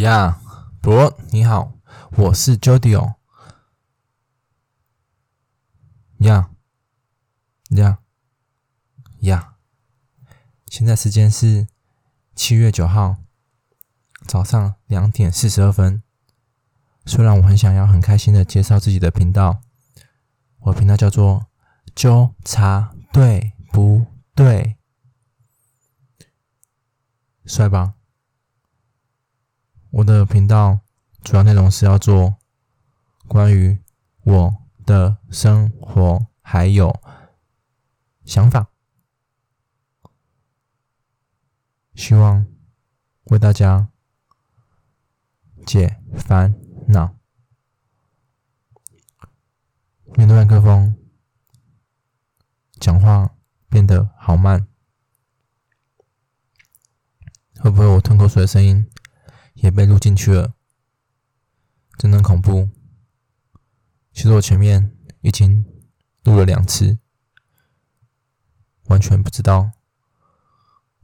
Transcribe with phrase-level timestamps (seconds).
[0.00, 0.40] 呀，
[0.80, 1.74] 伯你好，
[2.16, 3.16] 我是 Jody 哦。
[6.20, 6.50] 呀
[7.70, 7.98] 呀
[9.20, 9.56] 呀！
[10.68, 11.68] 现在时间是
[12.34, 13.16] 七月九号
[14.26, 16.02] 早上两点四十二分。
[17.04, 19.60] 虽然我很想要很开心的介绍自己的频道，
[20.60, 21.48] 我频道叫做
[21.94, 24.78] “纠察对不对”，
[27.44, 27.96] 帅吧？
[29.90, 30.80] 我的频道
[31.24, 32.36] 主要内容是要做
[33.26, 33.82] 关于
[34.22, 34.56] 我
[34.86, 37.00] 的生活还有
[38.24, 38.70] 想法，
[41.94, 42.46] 希望
[43.24, 43.88] 为大家
[45.66, 46.54] 解烦
[46.86, 47.16] 恼。
[50.14, 50.96] 面对麦克风，
[52.78, 53.34] 讲话
[53.68, 54.68] 变得好慢，
[57.58, 58.88] 会不会我吞口水的声音？
[59.60, 60.54] 也被录进去了，
[61.96, 62.68] 真的恐怖。
[64.12, 65.64] 其实我前面已经
[66.24, 66.98] 录了两次，
[68.86, 69.70] 完全不知道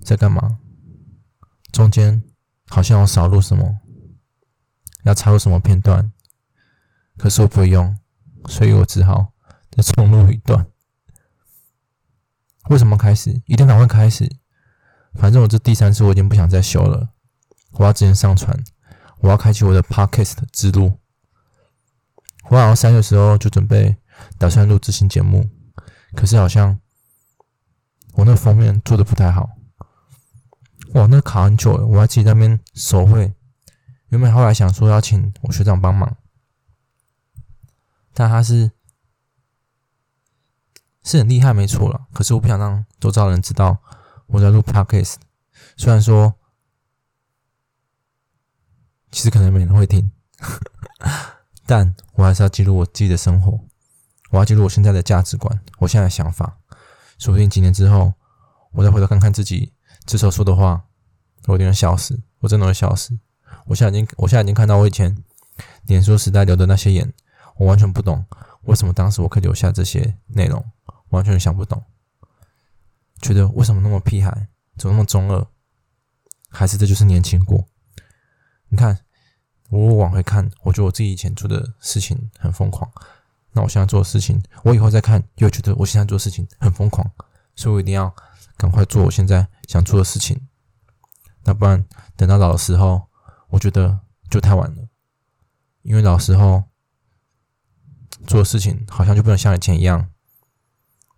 [0.02, 0.58] 在干嘛。
[1.72, 2.22] 中间
[2.66, 3.80] 好像我少录什么，
[5.04, 6.12] 要插入什么片段，
[7.16, 7.96] 可是我不会用，
[8.48, 9.32] 所以我只好
[9.70, 10.66] 再重录一段。
[12.70, 13.42] 为什么开始？
[13.46, 14.28] 一定赶快开始！
[15.14, 17.10] 反正我这第三次我已经不想再修了。
[17.78, 18.58] 我要直接上传，
[19.18, 20.98] 我要开启我的 podcast 之路。
[22.48, 23.96] 我好像三月时候就准备
[24.38, 25.50] 打算录制新节目，
[26.14, 26.80] 可是好像
[28.14, 29.50] 我那封面做的不太好。
[30.94, 33.34] 哇，那卡很久了，我还自己那边手绘。
[34.08, 36.16] 原本后来想说要请我学长帮忙，
[38.14, 38.70] 但他是
[41.02, 42.06] 是很厉害，没错了。
[42.14, 43.78] 可是我不想让周遭人知道
[44.28, 45.16] 我在录 podcast，
[45.76, 46.34] 虽然说。
[49.10, 50.10] 其实可能没人会听，
[51.66, 53.58] 但我还是要记录我自己的生活，
[54.30, 56.58] 我要记录我现在的价值观，我现在的想法。
[57.18, 58.12] 说不定几年之后，
[58.72, 59.72] 我再回头看看自己
[60.04, 60.84] 这时候说的话，
[61.46, 63.18] 我一定会笑死，我真的会笑死。
[63.64, 65.16] 我现在已经，我现在已经看到我以前
[65.84, 67.10] 脸书时代留的那些言，
[67.56, 68.26] 我完全不懂
[68.64, 70.62] 为什么当时我可以留下这些内容，
[71.08, 71.82] 完全想不懂。
[73.22, 75.46] 觉得为什么那么屁孩，怎么那么中二？
[76.50, 77.66] 还是这就是年轻过？
[78.68, 78.98] 你看。
[79.68, 82.88] 我往回看，我觉得我自己以前做的事情很疯狂。
[83.50, 87.04] 那我现在做的事情，我以后再看，又觉得我现在做事情很疯狂。
[87.56, 88.14] 所以我一定要
[88.56, 90.40] 赶快做我现在想做的事情。
[91.42, 91.84] 那不然
[92.14, 93.08] 等到老的时候，
[93.48, 93.98] 我觉得
[94.30, 94.88] 就太晚了。
[95.82, 96.62] 因为老时候
[98.24, 100.12] 做事情好像就不能像以前一样，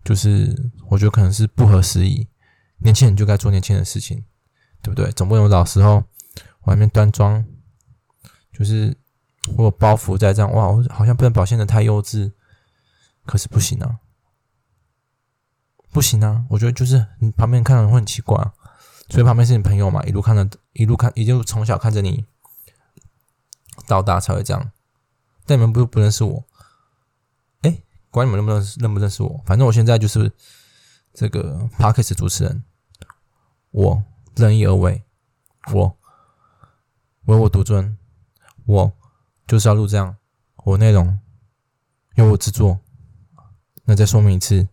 [0.03, 2.29] 就是我觉得可能是不合时宜。
[2.79, 4.25] 年轻人就该做年轻人的事情，
[4.81, 5.13] 对不对？
[5.13, 6.05] 总不能老时候
[6.69, 7.45] 外面端庄。
[8.53, 8.97] 就是
[9.57, 12.33] 我有包袱在这样哇，我好像不能表现的太幼稚，
[13.25, 14.01] 可是不行啊，
[15.93, 16.45] 不行啊！
[16.51, 18.37] 我觉得就是你旁边看人会很奇怪，
[19.09, 22.27] 所以旁边是你朋友嘛，一路看着一路看，也就从小看着你
[23.87, 24.73] 到大才会这样。
[25.47, 26.45] 但你们不不认识我，
[27.63, 30.33] 哎，管你们认不认识认不认识我，反正我现在就是
[31.15, 32.65] 这个 Parkes 主持人，
[33.71, 34.03] 我
[34.35, 35.05] 任意而为，
[35.73, 35.98] 我
[37.29, 37.97] 唯我独尊。
[38.65, 38.93] 我
[39.47, 40.17] 就是要录这样，
[40.65, 41.19] 我内容
[42.15, 42.81] 由我制作。
[43.85, 44.69] 那再说明一次，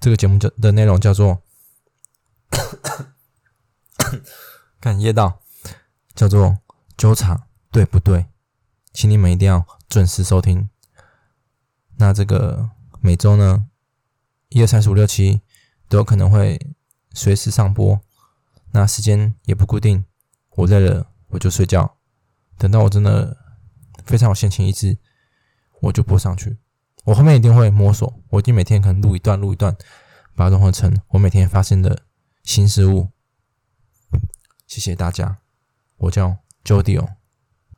[0.00, 1.42] 这个节目叫的内容叫做
[4.80, 5.40] “看夜道”，
[6.14, 6.58] 叫做
[6.96, 8.26] “纠察”，对不对？
[8.92, 10.68] 请你们一定要准时收听。
[11.96, 12.70] 那这个
[13.00, 13.68] 每周呢，
[14.48, 15.40] 一二三四五六七
[15.88, 16.74] 都有可能会
[17.12, 18.00] 随时上播，
[18.72, 20.04] 那时间也不固定。
[20.50, 21.96] 我累了，我就睡觉。
[22.58, 23.36] 等到我真的
[24.04, 24.98] 非常有闲情逸致，
[25.80, 26.58] 我就播上去。
[27.04, 29.74] 我后面一定会摸索，我一定每天可能录一段，录一段，
[30.36, 32.02] 把它融合成我每天发现的
[32.42, 33.08] 新事物。
[34.66, 35.38] 谢谢大家，
[35.96, 37.08] 我叫 Jody 哦。